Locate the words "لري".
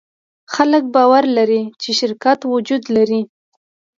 1.37-1.61, 2.95-3.21